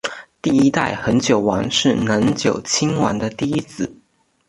[0.41, 3.97] 第一代恒久王是能久亲王的第一子。